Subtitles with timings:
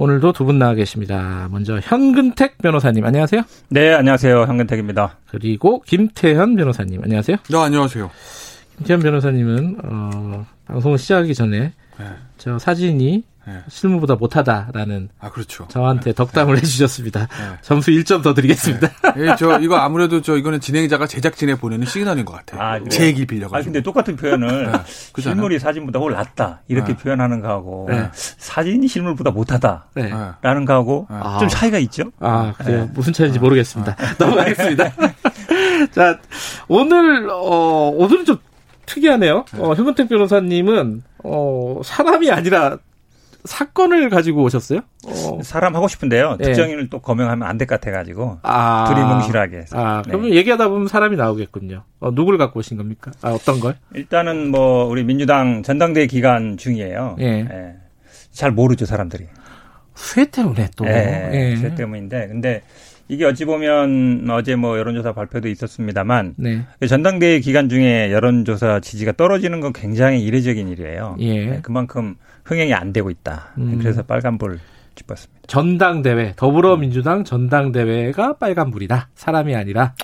[0.00, 1.48] 오늘도 두 분 나와 계십니다.
[1.50, 3.42] 먼저 현근택 변호사님 안녕하세요.
[3.70, 4.42] 네, 안녕하세요.
[4.44, 5.16] 현근택입니다.
[5.28, 7.36] 그리고 김태현 변호사님 안녕하세요.
[7.50, 8.08] 네, 안녕하세요.
[8.76, 12.04] 김태현 변호사님은 어, 방송을 시작하기 전에 네.
[12.36, 13.62] 저 사진이 네.
[13.68, 15.66] 실무보다 못하다라는 아 그렇죠.
[15.68, 16.60] 저한테 덕담을 네.
[16.60, 17.20] 해주셨습니다.
[17.20, 17.58] 네.
[17.62, 18.88] 점수 1점 더 드리겠습니다.
[19.16, 19.28] 네.
[19.30, 22.60] 예, 저 이거 아무래도 저 이거는 진행자가 제작진에 보내는 시그널인 것 같아요.
[22.60, 23.56] 아, 제 얘기 빌려가지고.
[23.56, 25.22] 아 근데 똑같은 표현을 네.
[25.22, 27.02] 실물이 사진보다 훨 낫다 이렇게 네.
[27.02, 31.38] 표현하는 거하고 사진이 실물보다 못하다라는 거하고 아.
[31.40, 32.04] 좀 차이가 있죠.
[32.20, 32.90] 아 그래요.
[32.92, 33.96] 무슨 차이인지 모르겠습니다.
[34.18, 34.92] 넘어가겠습니다.
[35.92, 36.18] 자
[36.68, 38.36] 오늘 어 오늘은 좀
[38.88, 39.44] 특이하네요.
[39.58, 42.78] 어, 현근택 변호사님은 어, 사람이 아니라
[43.44, 44.80] 사건을 가지고 오셨어요?
[45.06, 45.40] 어.
[45.42, 46.36] 사람 하고 싶은데요.
[46.38, 46.44] 네.
[46.44, 48.84] 특정인을 또 거명하면 안 될 것 같아가지고 아.
[48.88, 49.64] 두리뭉실하게.
[49.72, 50.10] 아, 네.
[50.10, 51.84] 그러면 얘기하다 보면 사람이 나오겠군요.
[52.00, 53.10] 어, 누구를 갖고 오신 겁니까?
[53.22, 53.76] 아, 어떤 걸?
[53.94, 57.16] 일단은 뭐 우리 민주당 전당대회 기간 중이에요.
[57.20, 57.42] 예.
[57.44, 57.76] 네.
[58.32, 59.26] 잘 모르죠 사람들이.
[59.94, 60.84] 쇠 때문에 또.
[60.84, 61.56] 네, 예.
[61.56, 62.62] 쇠 때문인데 근데
[63.08, 66.64] 이게 어찌 보면 어제 뭐 여론조사 발표도 있었습니다만 네.
[66.86, 71.16] 전당대회 기간 중에 여론조사 지지가 떨어지는 건 굉장히 이례적인 일이에요.
[71.20, 71.46] 예.
[71.46, 73.54] 네, 그만큼 흥행이 안 되고 있다.
[73.58, 73.78] 음.
[73.80, 74.58] 그래서 빨간불
[74.94, 75.40] 짚었습니다.
[75.46, 79.08] 전당대회 더불어민주당 전당대회가 빨간불이다.
[79.14, 79.94] 사람이 아니라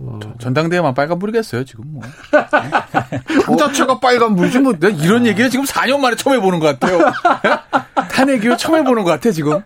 [0.00, 0.20] 뭐.
[0.38, 2.02] 전당대회만 빨간불이겠어요, 지금 뭐.
[3.46, 4.72] 그 자체가 빨간불이지, 뭐.
[4.78, 7.12] 내가 이런 얘기를 지금 4년 만에 처음 해보는 것 같아요.
[8.10, 9.60] 탄핵 이후 처음 해보는 것 같아, 지금.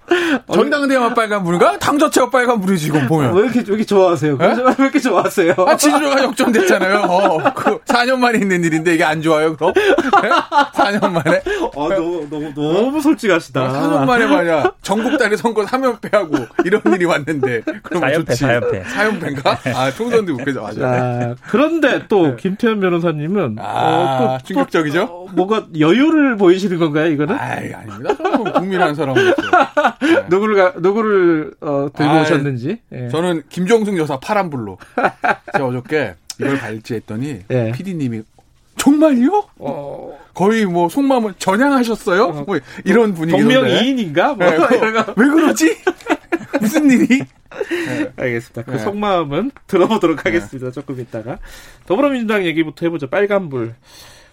[0.53, 1.79] 전당대회만 빨간불인가?
[1.79, 3.35] 당 자체가 빨간불이 지금 보면.
[3.35, 4.37] 왜 이렇게, 왜 이렇게 좋아하세요?
[4.39, 4.47] 네?
[4.47, 5.55] 왜 이렇게 좋아하세요?
[5.59, 6.99] 아, 지지율가 역전됐잖아요.
[7.09, 9.73] 어, 그 4년 만에 있는 일인데 이게 안 좋아요, 그럼?
[9.75, 10.29] 네?
[10.75, 11.43] 4년 만에?
[11.77, 13.61] 아, 너무, 너무, 너무 솔직하시다.
[13.69, 14.73] 4년 만에 말이야.
[14.83, 17.63] 전국 단위 선거 3연패하고 이런 일이 왔는데.
[17.83, 18.45] 그럼 4연패, 좋지.
[18.45, 18.85] 4연패.
[18.85, 19.75] 4연패인가?
[19.75, 20.87] 아, 총선 그런데 웃겨져 맞아.
[20.87, 22.37] 아, 그런데 또 네.
[22.37, 25.07] 김태현 변호사님은 아, 어, 또 충격적이죠?
[25.07, 27.35] 또, 어, 뭐가 여유를 보이시는 건가요, 이거는?
[27.35, 28.17] 아, 아닙니다.
[28.17, 29.35] 저는 국민 한 사람으로서
[30.03, 30.27] 네.
[30.29, 32.79] 누구를 누구를 어, 들고 아, 오셨는지?
[32.89, 33.09] 네.
[33.09, 34.79] 저는 김정숙 여사 파란불로.
[35.53, 37.73] 제가 어저께 이걸 발제했더니 네.
[37.73, 38.23] PD님이
[38.83, 39.45] 정말요?
[39.59, 40.19] 어...
[40.35, 42.25] 거의 뭐 속마음을 전향하셨어요?
[42.25, 42.45] 어...
[42.45, 43.39] 뭐 이런 분위기.
[43.39, 44.35] 동명 이인인가?
[44.35, 44.57] 뭐 네,
[45.17, 45.77] 왜 그러지?
[46.61, 47.21] 무슨 일이?
[47.71, 48.13] 네.
[48.17, 48.63] 알겠습니다.
[48.63, 48.79] 그 네.
[48.79, 50.23] 속마음은 들어보도록 네.
[50.25, 50.73] 하겠습니다.
[50.73, 51.39] 조금 있다가.
[51.87, 53.09] 더불어민주당 얘기부터 해보죠.
[53.09, 53.75] 빨간불.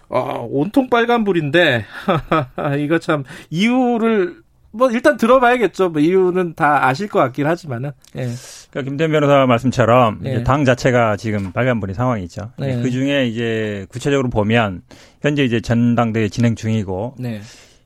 [0.08, 0.18] 아,
[0.50, 1.84] 온통 빨간불인데,
[2.80, 5.90] 이거 참, 이유를, 뭐, 일단 들어봐야겠죠.
[5.90, 8.28] 뭐, 이유는 다 아실 것 같긴 하지만은, 예.
[8.70, 10.42] 그러니까 김대현 변호사 말씀처럼, 예.
[10.44, 12.52] 당 자체가 지금 빨간불인 상황이죠.
[12.58, 12.80] 네.
[12.82, 14.82] 그 중에 이제 구체적으로 보면,
[15.22, 17.40] 현재 이제 전당대회 진행 중이고, 네.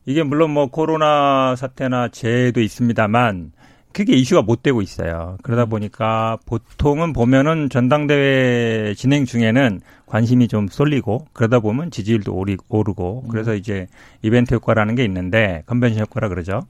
[0.06, 3.52] 이게 물론 뭐 코로나 사태나 재해도 있습니다만,
[3.94, 5.38] 그게 이슈가 못 되고 있어요.
[5.44, 5.68] 그러다 음.
[5.68, 12.34] 보니까 보통은 보면은 전당대회 진행 중에는 관심이 좀 쏠리고 그러다 보면 지지율도
[12.68, 13.28] 오르고 음.
[13.30, 13.86] 그래서 이제
[14.20, 16.62] 이벤트 효과라는 게 있는데 컨벤션 효과라 그러죠.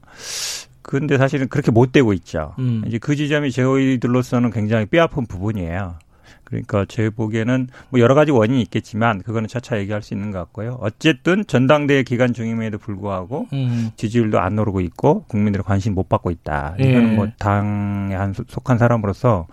[0.87, 2.53] 근데 사실은 그렇게 못 되고 있죠.
[2.59, 2.83] 음.
[2.85, 5.95] 이제 그 지점이 저희들로서는 굉장히 뼈아픈 부분이에요.
[6.43, 10.77] 그러니까 제 보기에는 뭐 여러 가지 원인이 있겠지만 그거는 차차 얘기할 수 있는 것 같고요.
[10.79, 13.89] 어쨌든 전당대회 기간 중임에도 불구하고 음.
[13.95, 16.75] 지지율도 안 오르고 있고 국민들의 관심 못 받고 있다.
[16.77, 17.15] 이거는 예.
[17.15, 19.47] 뭐 당에 한 속한 사람으로서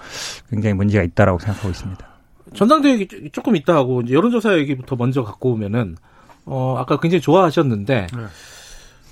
[0.50, 2.06] 굉장히 문제가 있다라고 생각하고 있습니다.
[2.54, 5.97] 전당대회 얘기 조금 있다 하고 여론조사 얘기부터 먼저 갖고 오면은
[6.44, 8.22] 어 아까 굉장히 좋아하셨는데 네.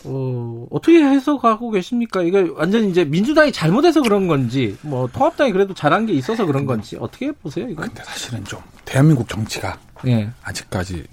[0.05, 2.23] 어, 어떻게 해석하고 계십니까?
[2.23, 6.97] 이게 완전 이제 민주당이 잘못해서 그런 건지, 뭐, 통합당이 그래도 잘한 게 있어서 그런 건지,
[6.99, 7.83] 어떻게 보세요, 이거?
[7.83, 10.31] 근데 사실은 좀, 대한민국 정치가, 예.
[10.43, 11.05] 아직까지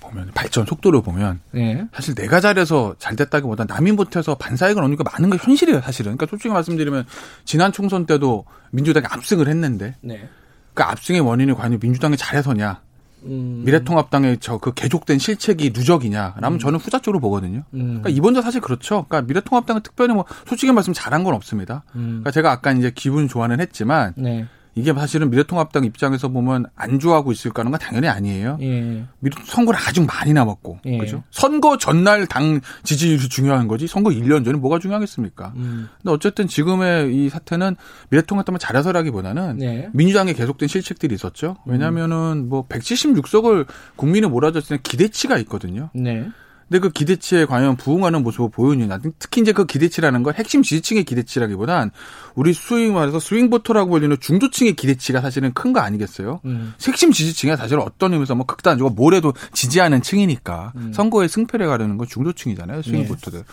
[0.00, 1.86] 보면, 발전 속도를 보면, 예.
[1.92, 6.16] 사실 내가 잘해서 잘 됐다기보다 남이 못해서 반사이익을 얻는 게 많은 게 현실이에요, 사실은.
[6.16, 7.06] 그러니까 솔직히 말씀드리면,
[7.44, 10.28] 지난 총선 때도 민주당이 압승을 했는데, 네.
[10.74, 12.80] 그 압승의 원인이 과연 민주당이 잘해서냐,
[13.24, 13.62] 음.
[13.64, 16.58] 미래통합당의 저그 계속된 실책이 누적이냐라면 음.
[16.58, 17.64] 저는 후자 쪽으로 보거든요.
[17.74, 18.00] 음.
[18.00, 19.06] 그러니까 이번도 사실 그렇죠.
[19.08, 21.84] 그러니까 미래통합당은 특별히 뭐 솔직히 말씀 잘한 건 없습니다.
[21.94, 22.20] 음.
[22.20, 24.46] 그러니까 제가 아까 이제 기분 좋아는 했지만 네.
[24.74, 28.58] 이게 사실은 미래통합당 입장에서 보면 안 좋아하고 있을까 하는 건 당연히 아니에요.
[28.62, 29.04] 예.
[29.44, 30.98] 선거를 아주 많이 남았고, 예.
[30.98, 31.22] 그죠?
[31.30, 35.52] 선거 전날 당 지지율이 중요한 거지, 선거 1년 전에 뭐가 중요하겠습니까?
[35.56, 35.88] 음.
[35.98, 37.76] 근데 어쨌든 지금의 이 사태는
[38.10, 39.88] 미래통합당을 잘해서라기보다는 네.
[39.92, 41.56] 민주당에 계속된 실책들이 있었죠.
[41.66, 43.66] 왜냐면은 뭐 176석을
[43.96, 45.90] 국민에 몰아줬을 때 기대치가 있거든요.
[45.94, 46.28] 네.
[46.72, 48.98] 근데 그 기대치에 과연 부응하는 모습을 보여주냐.
[49.18, 51.90] 특히 이제 그 기대치라는 건 핵심 지지층의 기대치라기보단
[52.34, 56.40] 우리 수위 말해서 스윙보터라고 불리는 중도층의 기대치가 사실은 큰 거 아니겠어요?
[56.46, 56.72] 음.
[56.82, 60.92] 핵심 지지층이 사실 어떤 의미에서 뭐 극단적으로 뭐래도 지지하는 층이니까 음.
[60.94, 62.80] 선거의 승패를 가르는 건 중도층이잖아요.
[62.82, 63.38] 스윙보터들.
[63.40, 63.44] 네.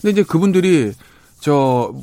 [0.00, 0.92] 근데 이제 그분들이
[1.40, 1.94] 저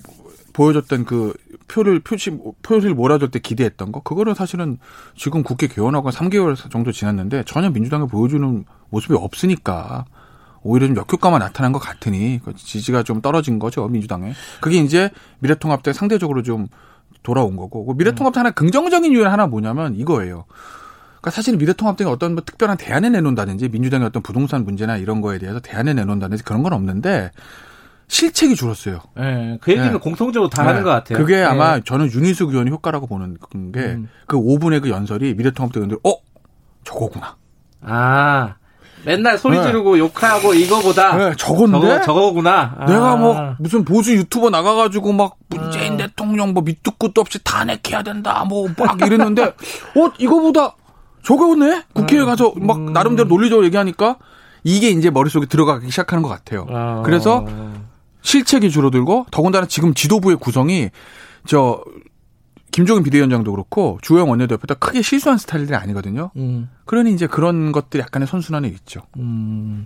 [0.54, 1.34] 보여줬던 그
[1.68, 2.32] 표를 표시
[2.62, 4.78] 표를 몰아줄 때 기대했던 거 그거는 사실은
[5.16, 10.06] 지금 국회 개원하고 3개월 정도 지났는데 전혀 민주당이 보여주는 모습이 없으니까
[10.62, 14.34] 오히려 좀 역효과만 나타난 것 같으니 그 지지가 좀 떨어진 거죠 민주당에.
[14.62, 15.10] 그게 이제
[15.40, 16.68] 미래통합당 상대적으로 좀
[17.24, 20.46] 돌아온 거고 그 미래통합당 하나 긍정적인 이유 하나 뭐냐면 이거예요.
[21.20, 25.60] 그러니까 사실 미래통합당이 어떤 뭐 특별한 대안을 내놓는다든지 민주당의 어떤 부동산 문제나 이런 거에 대해서
[25.60, 27.32] 대안을 내놓는다든지 그런 건 없는데
[28.08, 29.02] 실책이 줄었어요.
[29.16, 29.98] 네, 그 얘기는 네.
[30.00, 30.70] 공통적으로 다 네.
[30.70, 31.20] 하는 것 같아요.
[31.20, 31.44] 그게 네.
[31.44, 33.38] 아마 저는 윤희숙 의원이 효과라고 보는
[33.72, 34.10] 게그 음.
[34.28, 36.18] 5분의 그 연설이 미래통합당 의원들 어
[36.84, 37.38] 저거구나.
[37.82, 38.56] 아
[39.06, 39.64] 맨날 소리 네.
[39.64, 40.00] 지르고 네.
[40.00, 42.86] 욕하고 이거보다 네, 저건데 저거, 구나 아.
[42.86, 45.98] 내가 뭐 무슨 보수 유튜버 나가가지고 막 문재인 아.
[45.98, 50.76] 대통령 뭐 밑도 끝도 없이 탄핵해야 된다 뭐 막 이랬는데 어 이거보다
[51.24, 52.26] 저거네 국회에 아.
[52.26, 52.94] 가서 막 음.
[52.94, 54.18] 나름대로 논리적으로 얘기하니까
[54.64, 56.66] 이게 이제 머릿속에 들어가기 시작하는 것 같아요.
[56.70, 57.02] 아.
[57.06, 57.46] 그래서
[58.22, 60.90] 실책이 줄어들고 더군다나 지금 지도부의 구성이
[61.48, 61.82] 저
[62.72, 66.32] 김종인 비대위원장도 그렇고 주호영 원내대표도 크게 실수한 스타일들이 아니거든요.
[66.38, 66.70] 음.
[66.86, 69.02] 그러니 이제 그런 것들이 약간의 선순환이 있죠.
[69.18, 69.86] 음.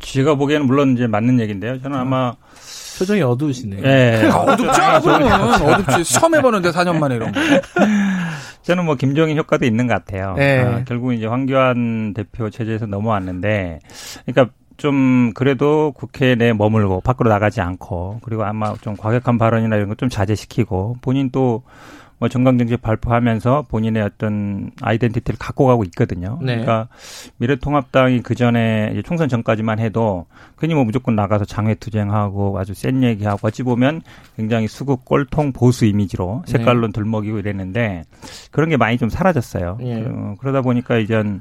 [0.00, 1.80] 제가 보기에는 물론 이제 맞는 얘기인데요.
[1.80, 2.34] 저는 아마
[2.98, 3.82] 표정이 어두우시네요.
[3.84, 4.28] 예.
[4.28, 4.82] 어둡죠.
[5.64, 6.14] 어둡지.
[6.14, 7.40] 처음 해보는데 4년 만에 이런 거.
[8.62, 10.34] 저는 뭐 김종인 효과도 있는 것 같아요.
[10.36, 10.60] 네.
[10.60, 13.80] 아, 결국 이제 황교안 대표 체제에서 넘어왔는데,
[14.26, 19.88] 그러니까 좀 그래도 국회 내에 머물고 밖으로 나가지 않고 그리고 아마 좀 과격한 발언이나 이런
[19.88, 21.62] 거 좀 자제시키고 본인 또
[22.20, 26.38] 뭐 정강정책 발표하면서 본인의 어떤 아이덴티티를 갖고 가고 있거든요.
[26.42, 26.52] 네.
[26.52, 26.88] 그러니까
[27.38, 30.26] 미래통합당이 그 전에 총선 전까지만 해도
[30.58, 34.02] 괜히 뭐 무조건 나가서 장외투쟁하고 아주 센 얘기하고 어찌 보면
[34.36, 36.52] 굉장히 수국 꼴통 보수 이미지로 네.
[36.52, 38.04] 색깔론 들먹이고 이랬는데
[38.50, 39.78] 그런 게 많이 좀 사라졌어요.
[39.80, 40.04] 네.
[40.40, 41.40] 그러다 보니까 이젠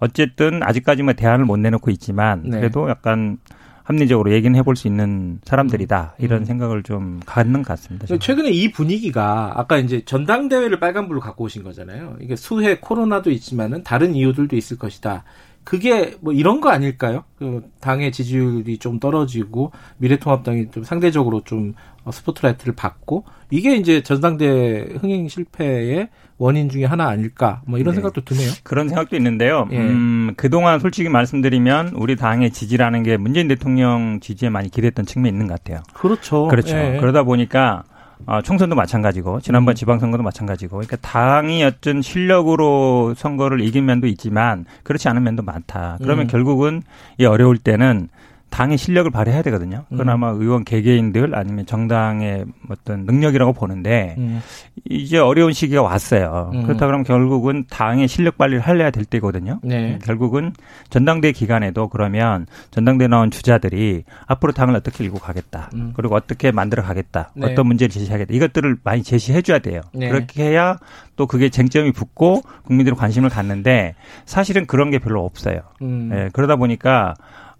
[0.00, 2.60] 어쨌든 아직까지만 대안을 못 내놓고 있지만 네.
[2.60, 3.36] 그래도 약간
[3.84, 6.44] 합리적으로 얘기는 해볼 수 있는 사람들이다 이런 음.
[6.46, 8.06] 생각을 좀 갖는 것 같습니다.
[8.06, 8.18] 저는.
[8.18, 12.16] 최근에 이 분위기가 아까 이제 전당대회를 빨간불로 갖고 오신 거잖아요.
[12.20, 15.24] 이게 수해 코로나도 있지만은 다른 이유들도 있을 것이다.
[15.64, 17.24] 그게 뭐 이런 거 아닐까요?
[17.38, 21.74] 그 당의 지지율이 좀 떨어지고 미래통합당이 좀 상대적으로 좀
[22.10, 26.08] 스포트라이트를 받고 이게 이제 전당대 흥행 실패의
[26.38, 27.96] 원인 중에 하나 아닐까 뭐 이런 네.
[27.96, 28.50] 생각도 드네요.
[28.62, 29.68] 그런 생각도 있는데요.
[29.70, 29.78] 예.
[29.78, 35.46] 음, 그동안 솔직히 말씀드리면 우리 당의 지지라는 게 문재인 대통령 지지에 많이 기대했던 측면이 있는
[35.46, 35.82] 것 같아요.
[35.92, 36.46] 그렇죠.
[36.48, 36.76] 그렇죠.
[36.76, 36.96] 예.
[37.00, 37.84] 그러다 보니까
[38.26, 39.74] 어, 총선도 마찬가지고 지난번 음.
[39.74, 45.98] 지방선거도 마찬가지고 그러니까 당이 어떤 실력으로 선거를 이긴 면도 있지만 그렇지 않은 면도 많다.
[46.00, 46.28] 그러면 음.
[46.28, 46.82] 결국은
[47.18, 48.08] 이 어려울 때는
[48.54, 49.84] 당의 실력을 발휘해야 되거든요.
[49.88, 50.12] 그건 음.
[50.12, 54.40] 아마 의원 개개인들 아니면 정당의 어떤 능력이라고 보는데 음.
[54.88, 56.52] 이제 어려운 시기가 왔어요.
[56.54, 56.62] 음.
[56.62, 59.58] 그렇다 그러면 결국은 당의 실력 발휘를 할래야 될 때거든요.
[59.64, 59.98] 네.
[60.04, 60.52] 결국은
[60.88, 65.70] 전당대 기간에도 그러면 전당대 나온 주자들이 앞으로 당을 어떻게 일고 가겠다.
[65.74, 65.92] 음.
[65.96, 67.32] 그리고 어떻게 만들어 가겠다.
[67.34, 67.50] 네.
[67.50, 68.32] 어떤 문제를 제시하겠다.
[68.32, 69.80] 이것들을 많이 제시해 줘야 돼요.
[69.92, 70.08] 네.
[70.08, 70.78] 그렇게 해야
[71.16, 73.96] 또 그게 쟁점이 붙고 국민들이 관심을 갖는데
[74.26, 75.58] 사실은 그런 게 별로 없어요.
[75.82, 76.10] 음.
[76.14, 77.14] 예, 그러다 보니까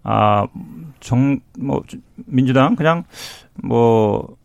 [0.05, 0.47] 아,
[1.01, 1.83] 정, 뭐,
[2.27, 3.05] 민주당 그냥
[3.55, 4.37] 뭐,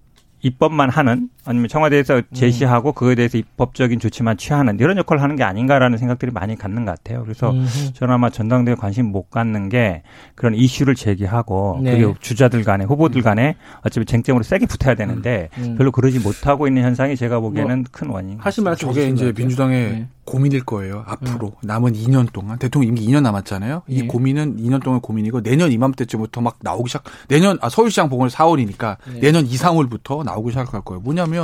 [0.41, 2.21] 입법만 하는 아니면 청와대에서 음.
[2.31, 6.91] 제시하고 그거에 대해서 입법적인 조치만 취하는 이런 역할을 하는 게 아닌가라는 생각들이 많이 갖는 것
[6.91, 7.23] 같아요.
[7.23, 7.93] 그래서 음흠.
[7.93, 10.03] 저는 아마 전당대회 관심 못 갖는 게
[10.35, 11.93] 그런 이슈를 제기하고 네.
[11.93, 15.63] 그리고 주자들 간에 후보들 간에 어차피 쟁점으로 세게 붙어야 되는데 음.
[15.63, 15.75] 음.
[15.75, 18.37] 별로 그러지 못하고 있는 현상이 제가 보기에는 뭐, 큰 원인.
[18.39, 20.07] 하신 말씀 저게 이제 민주당의 네.
[20.29, 21.03] 고민일 거예요.
[21.07, 21.67] 앞으로 음.
[21.67, 23.81] 남은 2년 동안 대통령 임기 2년 남았잖아요.
[23.87, 24.07] 이 네.
[24.07, 27.03] 고민은 2년 동안 고민이고 내년 이맘때쯤부터 막 나오기 시작.
[27.27, 31.01] 내년 아 서울시장 보궐 4월이니까 내년 2, 3월부터 나오기 시작할 거예요.
[31.01, 31.38] 뭐냐면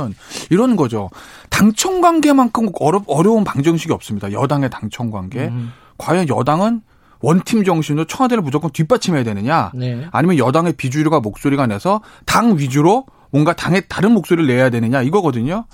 [0.50, 1.10] 이런 거죠.
[1.50, 4.32] 당청 관계만큼 어려, 어려운 방정식이 없습니다.
[4.32, 5.46] 여당의 당청 관계.
[5.46, 5.72] 음.
[5.98, 6.82] 과연 여당은
[7.20, 9.72] 원팀 정신으로 청와대를 무조건 뒷받침해야 되느냐?
[9.74, 10.06] 네.
[10.12, 15.64] 아니면 여당의 비주류가 목소리가 내서 당 위주로 뭔가 당의 다른 목소리를 내야 되느냐 이거거든요.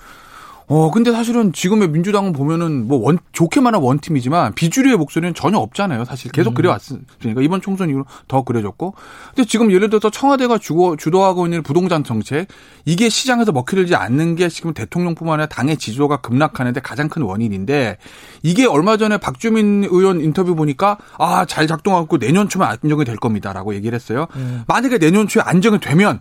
[0.66, 6.04] 어, 근데 사실은 지금의 민주당은 보면은 뭐 원, 좋게 말하면 원팀이지만 비주류의 목소리는 전혀 없잖아요.
[6.04, 6.54] 사실 계속 음.
[6.54, 8.94] 그래왔으니까 이번 총선 이후로 더 그래졌고.
[9.34, 12.48] 근데 지금 예를 들어서 청와대가 주고, 주도하고 있는 부동산 정책
[12.84, 17.98] 이게 시장에서 먹히지 않는 게 지금 대통령뿐만 아니라 당의 지지도가 급락하는데 가장 큰 원인인데
[18.42, 23.74] 이게 얼마 전에 박주민 의원 인터뷰 보니까 아, 잘 작동하고 내년 초면 안정이 될 겁니다라고
[23.74, 24.26] 얘기를 했어요.
[24.36, 24.64] 음.
[24.66, 26.20] 만약에 내년 초에 안정이 되면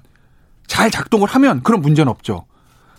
[0.67, 2.45] 잘 작동을 하면 그런 문제는 없죠.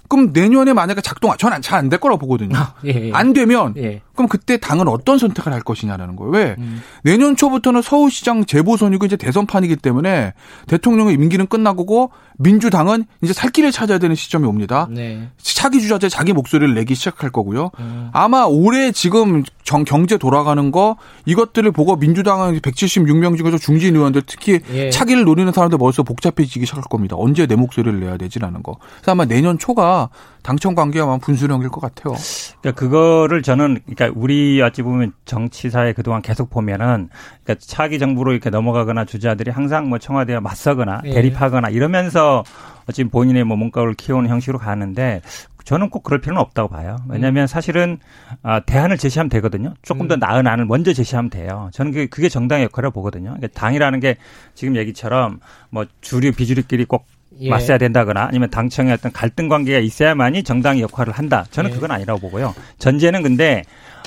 [0.09, 2.57] 그럼 내년에 만약에 작동, 저는 잘안될 거라고 보거든요.
[2.57, 3.13] 아, 예, 예.
[3.13, 4.03] 안 되면, 예.
[4.15, 6.33] 그럼 그때 당은 어떤 선택을 할 것이냐라는 거예요.
[6.33, 6.57] 왜?
[6.59, 6.83] 음.
[7.03, 10.35] 내년 초부터는 서울시장 재보선이고 이제 대선판이기 때문에
[10.67, 14.89] 대통령의 임기는 끝나고 민주당은 이제 살 길을 찾아야 되는 시점이 옵니다.
[14.91, 15.29] 네.
[15.39, 17.71] 차기 주자재 자기 목소리를 내기 시작할 거고요.
[17.79, 18.11] 음.
[18.13, 24.61] 아마 올해 지금 정, 경제 돌아가는 거 이것들을 보고 민주당은 176명 중에서 중진 의원들 특히
[24.73, 24.91] 예.
[24.91, 27.17] 차기를 노리는 사람들 머릿속 복잡해지기 시작할 겁니다.
[27.19, 28.77] 언제 내 목소리를 내야 되지라는 거.
[28.97, 30.11] 그래서 아마 내년 초가
[30.43, 32.17] 당청 관계가 분수령일 것 같아요.
[32.61, 37.09] 그러니까 그거를 저는 그러니까 우리 어찌 보면 정치사에 그동안 계속 보면은
[37.45, 41.13] 그러니까 차기 정부로 이렇게 넘어가거나 주자들이 항상 뭐 청와대와 맞서거나 예.
[41.13, 42.45] 대립하거나 이러면서
[42.89, 45.23] 어찌 본인의 뭐 몸값을 키우는 형식으로 가는데
[45.65, 46.97] 저는 꼭 그럴 필요는 없다고 봐요.
[47.09, 47.99] 왜냐하면 사실은
[48.43, 49.75] 아, 대안을 제시하면 되거든요.
[49.83, 50.19] 조금 더 음.
[50.19, 51.71] 나은 안을 먼저 제시하면 돼요.
[51.73, 53.35] 저는 그게, 그게 정당의 역할이라고 보거든요.
[53.37, 54.17] 그러니까 당이라는 게
[54.55, 57.07] 지금 얘기처럼 뭐 주류 비주류끼리 꼭
[57.43, 57.51] 예.
[57.51, 61.45] 맞서야 된다거나 아니면 당청의 어떤 갈등 관계가 있어야만이 정당의 역할을 한다.
[61.51, 61.75] 저는 예.
[61.75, 62.55] 그건 아니라고 보고요.
[62.79, 63.65] 전제는 근데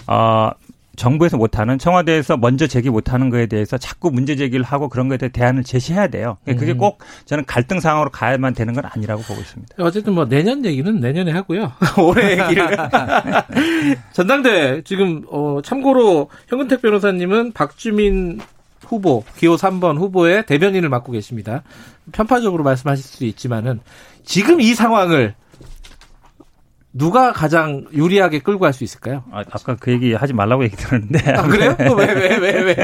[0.08, 0.52] 어
[0.96, 5.30] 정부에서 못하는 청와대에서 먼저 제기 못하는 거에 대해서 자꾸 문제 제기를 하고 그런 거에 대해
[5.30, 6.38] 대안을 제시해야 돼요.
[6.46, 6.78] 그게 음.
[6.78, 9.76] 꼭 저는 갈등 상황으로 가야만 되는 건 아니라고 보고 있습니다.
[9.80, 11.74] 어쨌든 뭐 내년 얘기는 내년에 하고요.
[12.00, 12.68] 올해 얘기를
[14.14, 18.40] 전당대 지금 어 참고로 현근택 변호사님은 박주민
[18.88, 21.64] 후보 기호 3번 후보의 대변인을 맡고 계십니다.
[22.12, 23.80] 편파적으로 말씀하실 수도 있지만은
[24.24, 25.36] 지금 이 상황을
[26.94, 29.24] 누가 가장 유리하게 끌고 갈 수 있을까요?
[29.32, 31.32] 아, 아까 그 얘기 하지 말라고 얘기 들었는데.
[31.34, 31.76] 아, 그래요?
[31.98, 32.76] 왜, 왜, 왜, 왜?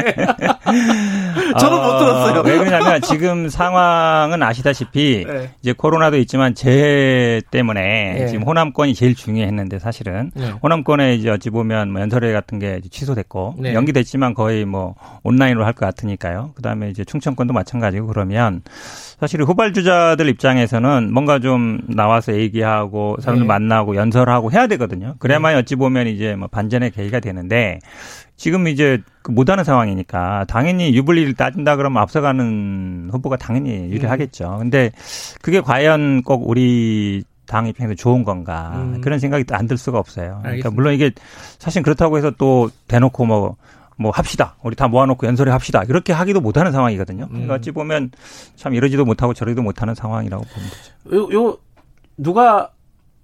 [1.60, 2.42] 저는 어, 못 들었어요.
[2.46, 5.50] 왜 그러냐면 지금 상황은 아시다시피 네.
[5.62, 8.28] 이제 코로나도 있지만 재해 때문에 네.
[8.28, 10.52] 지금 호남권이 제일 중요했는데 사실은 네.
[10.64, 13.74] 호남권에 이제 어찌 보면 뭐 연설회 같은 게 취소됐고 네.
[13.74, 16.52] 연기됐지만 거의 뭐 온라인으로 할 것 같으니까요.
[16.56, 18.62] 그다음에 이제 충청권도 마찬가지고 그러면
[19.22, 23.48] 사실 후발주자들 입장에서는 뭔가 좀 나와서 얘기하고 사람들 네.
[23.48, 25.14] 만나고 연설하고 해야 되거든요.
[25.20, 27.78] 그래야만 어찌 보면 이제 뭐 반전의 계기가 되는데
[28.36, 34.58] 지금 이제 그 못하는 상황이니까 당연히 유불리를 따진다 그러면 앞서가는 후보가 당연히 유리하겠죠.
[34.58, 34.92] 근데
[35.44, 39.02] 그게 과연 꼭 우리 당 입장에서 좋은 건가 음.
[39.02, 40.40] 그런 생각이 안 들 수가 없어요.
[40.42, 41.12] 그러니까 물론 이게
[41.60, 43.56] 사실 그렇다고 해서 또 대놓고 뭐
[43.98, 44.56] 뭐 합시다.
[44.64, 45.84] 우리 다 모아놓고 연설회 합시다.
[45.88, 47.28] 이렇게 하기도 못하는 상황이거든요.
[47.28, 47.58] 그러니까 음.
[47.60, 48.12] 어찌 보면
[48.56, 51.34] 참 이러지도 못하고 저러지도 못하는 상황이라고 보면 되죠.
[51.36, 51.58] 요, 요
[52.18, 52.72] 누가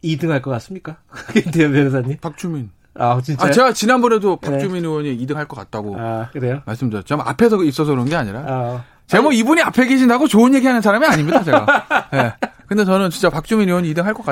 [0.03, 0.97] 2등 할 것 같습니까?
[1.33, 2.17] 김태현 변호사님?
[2.21, 2.69] 박주민.
[2.99, 3.45] 아, 진짜.
[3.47, 4.49] 아, 제가 지난번에도 네.
[4.51, 4.87] 박주민 네.
[4.87, 5.95] 의원이 2등 할 것 같다고.
[5.99, 6.61] 아, 그래요?
[6.65, 7.15] 말씀드렸죠.
[7.15, 8.39] 앞에서 있어서 그런 게 아니라.
[8.47, 8.83] 아.
[9.07, 11.65] 제가 뭐 이분이 앞에 계신다고 좋은 얘기 하는 사람이 아닙니다, 제가.
[12.13, 12.17] 예.
[12.17, 12.33] 네.
[12.67, 14.25] 근데 저는 진짜 박주민 의원이 2등 할 것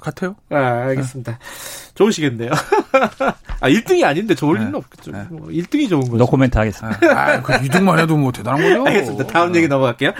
[0.00, 0.36] 같아요.
[0.50, 0.56] 아,
[0.88, 1.32] 알겠습니다.
[1.32, 1.38] 네.
[1.94, 2.50] 좋으시겠네요.
[3.60, 4.60] 아, 1등이 아닌데 좋을 네.
[4.66, 5.10] 리는 없겠죠.
[5.12, 5.24] 네.
[5.30, 6.16] 뭐 1등이 좋은 거죠.
[6.16, 6.98] 노코멘트 하겠습니다.
[7.18, 8.86] 아, 그 2등만 해도 뭐 대단한 거죠.
[8.86, 9.26] 알겠습니다.
[9.26, 10.12] 다음 얘기 넘어갈게요.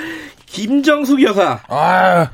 [0.47, 1.61] 김정숙 여사.
[1.69, 2.31] 아.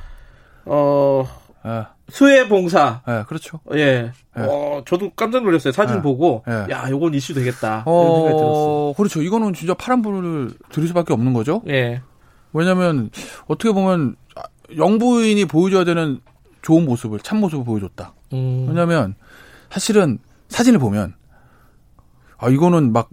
[0.66, 1.24] 어.
[1.62, 1.86] 아.
[2.10, 3.00] 수해 봉사.
[3.06, 3.60] 네, 그렇죠.
[3.74, 4.12] 예.
[4.36, 4.42] 네.
[4.42, 5.72] 어, 저도 깜짝 놀랐어요.
[5.72, 6.02] 사진 네.
[6.02, 6.66] 보고 네.
[6.70, 7.82] 야, 요건 이슈 되겠다.
[7.86, 8.92] 어, 이런 생각이 들었어요.
[8.94, 9.22] 그렇죠.
[9.22, 11.62] 이거는 진짜 파란 불을 들일 수밖에 없는 거죠.
[11.68, 12.02] 예.
[12.52, 13.10] 왜냐면
[13.46, 14.16] 어떻게 보면
[14.76, 16.20] 영부인이 보여줘야 되는
[16.62, 18.14] 좋은 모습을 참 모습을 보여줬다.
[18.32, 18.66] 음.
[18.68, 19.14] 왜냐하면
[19.70, 20.18] 사실은
[20.48, 21.14] 사진을 보면
[22.38, 23.10] 아 이거는 막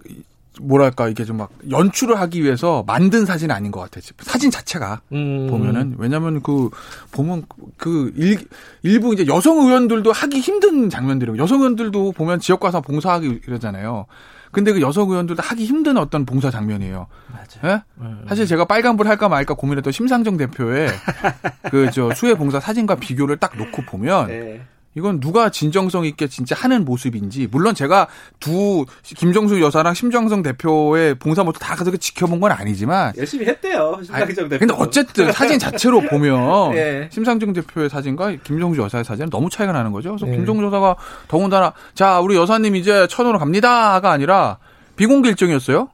[0.60, 4.02] 뭐랄까 이게 좀 막 연출을 하기 위해서 만든 사진 은 아닌 것 같아요.
[4.20, 5.46] 사진 자체가 음.
[5.48, 6.68] 보면은 왜냐하면 그
[7.10, 7.44] 보면
[7.76, 8.46] 그 일,
[8.82, 14.06] 일부 이제 여성 의원들도 하기 힘든 장면들이고 여성 의원들도 보면 지역 가서 봉사하기 이러잖아요.
[14.52, 17.06] 근데 그 여성 의원들도 하기 힘든 어떤 봉사 장면이에요.
[17.32, 17.76] 맞아요.
[17.76, 17.82] 예?
[18.02, 18.24] 음.
[18.28, 20.88] 사실 제가 빨간불 할까 말까 고민했던 심상정 대표의
[21.70, 24.60] 그 저 수해 봉사 사진과 비교를 딱 놓고 보면 네.
[24.94, 28.08] 이건 누가 진정성 있게 진짜 하는 모습인지 물론 제가
[28.40, 34.48] 두 김정수 여사랑 심정성 대표의 봉사 모습 다 그렇게 지켜본 건 아니지만 열심히 했대요 심상정
[34.48, 34.58] 대표.
[34.58, 37.08] 근데 어쨌든 사진 자체로 보면 네.
[37.12, 40.10] 심상정 대표의 사진과 김정수 여사의 사진은 너무 차이가 나는 거죠.
[40.10, 40.36] 그래서 네.
[40.36, 40.96] 김정수 여사가
[41.28, 44.58] 더군다나 자 우리 여사님 이제 천으로 갑니다가 아니라
[44.96, 45.88] 비공개 일정이었어요.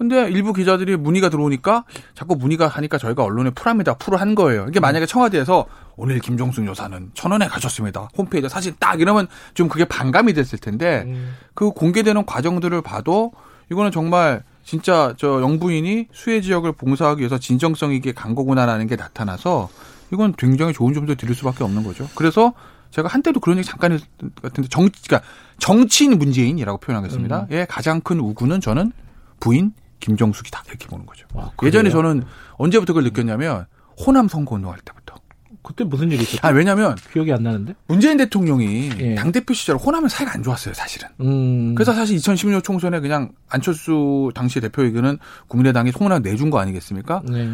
[0.00, 3.98] 근데 일부 기자들이 문의가 들어오니까 자꾸 문의가 하니까 저희가 언론에 풀합니다.
[3.98, 4.64] 풀을 한 거예요.
[4.66, 8.08] 이게 만약에 청와대에서 오늘 김종숙 여사는 천원에 가셨습니다.
[8.16, 11.34] 홈페이지에 사진 딱 이러면 좀 그게 반감이 됐을 텐데 음.
[11.52, 13.32] 그 공개되는 과정들을 봐도
[13.70, 19.68] 이거는 정말 진짜 저 영부인이 수해 지역을 봉사하기 위해서 진정성 있게 간 거구나라는 게 나타나서
[20.14, 22.08] 이건 굉장히 좋은 점도 드릴 수밖에 없는 거죠.
[22.14, 22.54] 그래서
[22.90, 25.28] 제가 한때도 그런 얘기 잠깐 했던 것 같은데 정, 그러니까
[25.58, 27.40] 정치인 문재인이라고 표현하겠습니다.
[27.40, 27.46] 음.
[27.50, 28.92] 예, 가장 큰 우구는 저는
[29.40, 31.26] 부인 김정숙이 다 이렇게 보는 거죠.
[31.34, 33.66] 와, 예전에 저는 언제부터 그걸 느꼈냐면
[33.98, 35.16] 호남 선거 운동할 때부터.
[35.62, 36.38] 그때 무슨 일이 있었죠?
[36.42, 39.14] 아 왜냐면 기억이 안 나는데 문재인 대통령이 예.
[39.14, 41.08] 당 대표 시절 호남은 사이가 안 좋았어요 사실은.
[41.20, 41.74] 음.
[41.74, 47.22] 그래서 사실 2016년 총선에 그냥 안철수 당시 대표에게는 국민의당이 송문을 내준 거 아니겠습니까?
[47.28, 47.50] 네.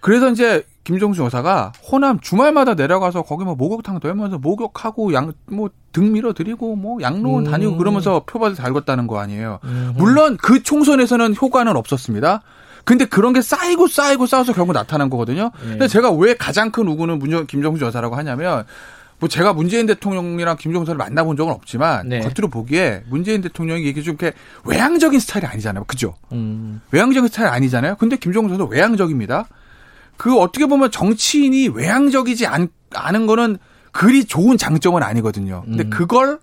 [0.00, 6.12] 그래서 이제 김정수 여사가 호남 주말마다 내려가서 거기 뭐 목욕탕 돌면서 목욕하고 양 뭐 등
[6.12, 7.50] 밀어 드리고 뭐 양로원 음.
[7.50, 9.58] 다니고 그러면서 표밭을 달궜다는 거 아니에요.
[9.64, 9.94] 음.
[9.96, 12.42] 물론 그 총선에서는 효과는 없었습니다.
[12.84, 15.50] 근데 그런 게 쌓이고 쌓이고 쌓아서 결국 나타난 거거든요.
[15.62, 15.70] 네.
[15.70, 18.64] 근데 제가 왜 가장 큰 우군은 문정 김정수 여사라고 하냐면
[19.18, 22.20] 뭐 제가 문재인 대통령이랑 김정수를 만나본 적은 없지만 네.
[22.20, 25.84] 겉으로 보기에 문재인 대통령이 이게 좀 이렇게 외향적인 스타일이 아니잖아요.
[25.84, 26.14] 그죠?
[26.32, 26.80] 음.
[26.92, 27.96] 외향적인 스타일 아니잖아요.
[27.96, 29.46] 근데 김정수도 외향적입니다.
[30.18, 33.56] 그 어떻게 보면 정치인이 외향적이지 않, 않은 거는
[33.92, 35.62] 그리 좋은 장점은 아니거든요.
[35.64, 35.90] 근데 음.
[35.90, 36.38] 그걸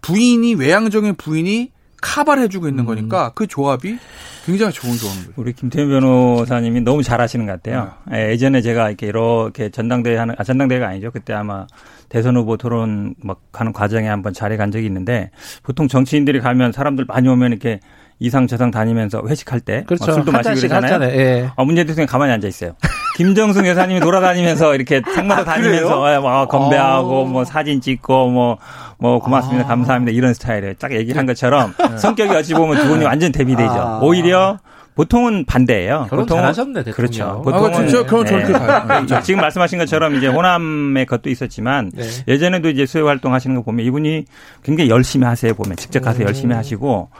[0.00, 2.86] 부인이 외향적인 부인이 카바를 해주고 있는 음.
[2.86, 3.98] 거니까 그 조합이
[4.46, 5.32] 굉장히 좋은 조합입니다.
[5.36, 7.92] 우리 김태현 변호사님이 너무 잘하시는 것 같아요.
[8.10, 8.30] 네.
[8.30, 11.10] 예전에 제가 이렇게 이렇게 전당대회 하는 아 전당대회가 아니죠.
[11.10, 11.66] 그때 아마
[12.08, 15.30] 대선 후보 토론 막 하는 과정에 한번 자리에 간 적이 있는데
[15.62, 17.80] 보통 정치인들이 가면 사람들 많이 오면 이렇게
[18.18, 20.12] 이상 저상 다니면서 회식할 때 그렇죠.
[20.12, 21.10] 술도 마시고 그러잖아요.
[21.10, 21.50] 예.
[21.56, 22.72] 어, 문재인 대통령 가만히 앉아 있어요.
[23.20, 27.24] 김정숙 여사님이 돌아다니면서 이렇게 생마다 아, 다니면서 예, 뭐 건배하고 어.
[27.26, 28.58] 뭐 사진 찍고 뭐뭐
[28.96, 29.68] 뭐 고맙습니다, 아.
[29.68, 31.98] 감사합니다 이런 스타일에 딱 얘기한 것처럼 네.
[31.98, 33.72] 성격이 어찌 보면 두 분이 완전 대비되죠.
[33.72, 34.00] 아.
[34.02, 34.58] 오히려
[34.94, 36.06] 보통은 반대예요.
[36.08, 36.94] 결혼 보통 잘하셨네, 대통령.
[36.94, 37.24] 그렇죠.
[37.24, 39.04] 아, 보통은 아, 진짜 결혼 저렇게 가요.
[39.06, 39.20] 네.
[39.22, 42.04] 지금 말씀하신 것처럼 이제 호남의 것도 있었지만 네.
[42.26, 44.24] 예전에도 이제 수요 활동하시는 거 보면 이분이
[44.62, 46.26] 굉장히 열심히 하세요 보면 직접 가서 음.
[46.26, 47.10] 열심히 하시고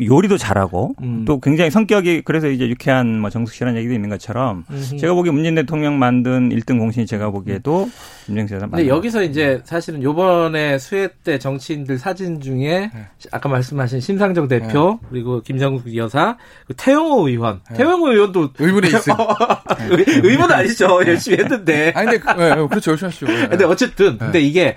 [0.00, 1.24] 요리도 잘하고 음.
[1.26, 4.96] 또 굉장히 성격이 그래서 이제 유쾌한 뭐 정숙 씨라는 얘기도 있는 것처럼 음흠.
[4.96, 7.90] 제가 보기에 문재인 대통령 만든 1등 공신이 제가 보기에도
[8.24, 13.06] 김정수 여사 근데 여기서 이제 사실은 요번에 수회 때 정치인들 사진 중에 네.
[13.30, 15.08] 아까 말씀하신 심상정 대표 네.
[15.10, 17.76] 그리고 김정숙 여사 그 태영호 의원 네.
[17.76, 19.16] 태영호 의원도 의문에 있어요.
[20.24, 20.86] 의문 아니죠.
[21.06, 21.92] 열심히 했는데.
[21.94, 22.92] 아니 근데 네, 그렇죠.
[22.92, 23.48] 열심히 하시고.
[23.50, 24.76] 근데 어쨌든 근데 이게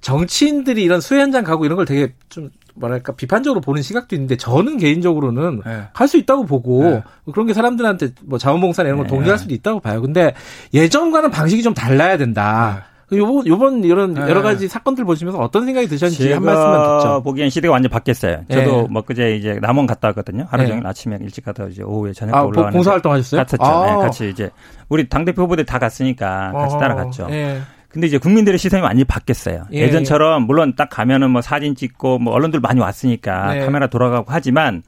[0.00, 4.78] 정치인들이 이런 수회 현장 가고 이런 걸 되게 좀 뭐랄까 비판적으로 보는 시각도 있는데 저는
[4.78, 5.82] 개인적으로는 네.
[5.92, 7.02] 할수 있다고 보고 네.
[7.32, 9.08] 그런 게 사람들한테 뭐 자원봉사 이런 거 네.
[9.08, 10.00] 동의할 수도 있다고 봐요.
[10.00, 10.34] 근데
[10.72, 12.84] 예전과는 방식이 좀 달라야 된다.
[13.10, 13.18] 네.
[13.18, 14.22] 요번, 요번 이런 네.
[14.22, 17.22] 여러 가지 사건들 보시면서 어떤 생각이 드셨는지 한 말씀만 듣죠.
[17.22, 18.44] 보기엔 시대가 완전 바뀌었어요.
[18.50, 18.86] 저도 네.
[18.90, 20.46] 뭐 그제 이제 남원 갔다 왔거든요.
[20.48, 23.42] 하루 종일 아침에 일찍 갔다 이제 오후에 저녁 아, 올라가는 봉사 활동 하셨어요?
[23.42, 23.62] 갔었죠.
[23.62, 23.98] 아.
[23.98, 24.50] 같이 이제
[24.88, 26.78] 우리 당 대표 후보들 다 갔으니까 같이 어.
[26.78, 27.28] 따라갔죠.
[27.92, 29.66] 근데 이제 국민들의 시선이 많이 바뀌었어요.
[29.72, 29.90] 예.
[29.90, 33.60] 전처럼 물론 딱 가면은 뭐 사진 찍고 뭐 언론들 많이 왔으니까 네.
[33.64, 34.82] 카메라 돌아가고 하지만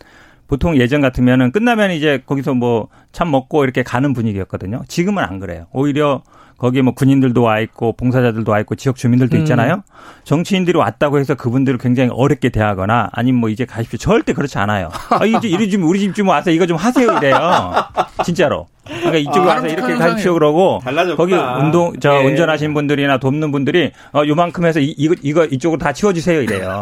[0.46, 4.82] 보통 예전 같으면은 끝나면 이제 거기서 뭐 참 먹고 이렇게 가는 분위기였거든요.
[4.88, 5.66] 지금은 안 그래요.
[5.72, 6.22] 오히려
[6.64, 9.40] 거기에 뭐 군인들도 와 있고 봉사자들도 와 있고 지역 주민들도 음.
[9.42, 9.74] 있잖아요.
[9.74, 9.82] 음.
[10.24, 13.98] 정치인들이 왔다고 해서 그분들을 굉장히 어렵게 대하거나 아니면 뭐 이제 가십시오.
[13.98, 14.88] 절대 그렇지 않아요.
[15.10, 17.70] 아, 이제 이리 좀 우리 집 좀 와서 이거 좀 하세요 이래요.
[18.24, 18.66] 진짜로.
[18.86, 21.16] 그러니까 이쪽으로 아, 와서 이렇게 가십시오 그러고 달라졌구나.
[21.16, 22.24] 거기 운동 저 예.
[22.24, 26.80] 운전하신 분들이나 돕는 분들이 어 요만큼 해서 이, 이거 이거 이쪽으로 다 치워 주세요 이래요.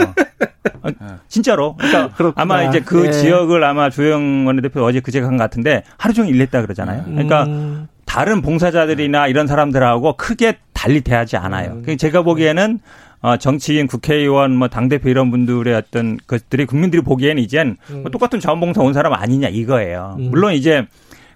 [0.85, 0.89] 어,
[1.29, 1.75] 진짜로.
[1.77, 2.41] 그러니까 그렇구나.
[2.43, 3.11] 아마 이제 그 예.
[3.13, 7.05] 지역을 아마 조영 원내대표 어제 그제 간 것 같은데 하루 종일 일했다 그러잖아요.
[7.05, 7.89] 그러니까 음.
[8.13, 11.81] 다른 봉사자들이나 이런 사람들하고 크게 달리 대하지 않아요.
[11.89, 11.97] 음.
[11.97, 12.79] 제가 보기에는
[13.23, 18.11] 어, 정치인, 국회의원, 뭐, 당대표 이런 분들의 어떤 것들이 국민들이 보기에는 이젠 뭐 음.
[18.11, 20.17] 똑같은 자원봉사 온 사람 아니냐 이거예요.
[20.19, 20.29] 음.
[20.31, 20.87] 물론 이제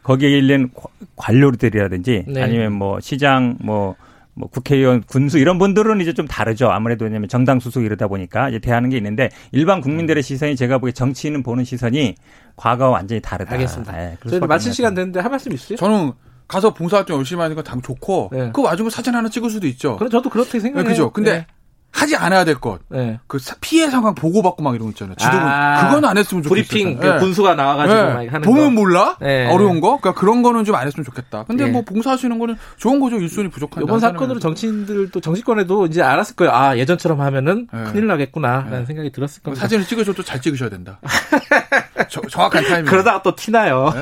[0.02, 0.68] 거기에 있는
[1.16, 2.42] 관료들이라든지 네.
[2.42, 3.96] 아니면 뭐 시장, 뭐,
[4.34, 6.68] 뭐 국회의원, 군수 이런 분들은 이제 좀 다르죠.
[6.68, 10.92] 아무래도 왜냐면 정당 수속 이러다 보니까 이제 대하는 게 있는데 일반 국민들의 시선이 제가 보기에
[10.92, 12.16] 정치인은 보는 시선이
[12.56, 13.52] 과거와 완전히 다르다.
[13.52, 13.92] 알겠습니다.
[13.96, 15.78] 네, 저희 마칠 시간 됐는데 한 말씀 있으세요?
[15.78, 16.12] 저는
[16.48, 18.50] 가서 봉사활동 열심히 하는 건당 좋고 네.
[18.52, 19.96] 그 와중에 사진 하나 찍을 수도 있죠.
[19.96, 20.84] 그럼 저도 그렇게 생각해요.
[20.84, 21.10] 네, 그죠.
[21.10, 21.46] 근데 네.
[21.92, 22.80] 하지 않아야 될 것.
[22.90, 23.18] 네.
[23.26, 25.14] 그 피해 상황 보고받고 막 이런 거 있잖아요.
[25.16, 26.66] 지도부 아, 그건 안 했으면 좋겠어요.
[26.68, 27.18] 브리핑 그 네.
[27.20, 28.02] 군수가 나와가지고 네.
[28.12, 28.70] 막 하는 보면 거.
[28.82, 29.46] 몰라 네.
[29.50, 29.98] 어려운 거.
[29.98, 31.44] 그러니까 그런 거는 좀 안 했으면 좋겠다.
[31.44, 31.70] 근데 네.
[31.70, 33.16] 뭐 봉사하시는 거는 좋은 거죠.
[33.16, 33.82] 일손이 부족한.
[33.82, 36.52] 이번 사건으로 정치인들도 정치권에도 이제 알았을 거예요.
[36.52, 37.84] 아 예전처럼 하면은 네.
[37.84, 39.62] 큰일 나겠구나라는 생각이 들었을 겁니다.
[39.62, 41.00] 사진을 찍으셔도 잘 찍으셔야 된다.
[42.08, 42.84] 저, 정확한 타이밍.
[42.86, 43.92] 그러다가 또 티나요.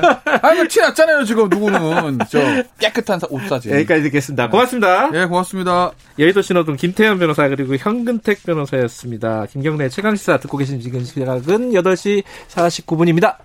[0.41, 2.39] 아니 뭐티 났잖아요 지금 누구는 저
[2.79, 3.71] 깨끗한 옷 사진.
[3.71, 4.49] 여기까지 듣겠습니다.
[4.49, 5.11] 고맙습니다.
[5.13, 5.91] 예 고맙습니다.
[6.19, 8.65] 여의도 신호등 김태현 변호사 그리고 현근택 변호사.
[8.65, 9.45] 변호사였습니다.
[9.51, 13.37] 김경래 최강시사 듣고 계신 지금 시각은 8시 49분입니다.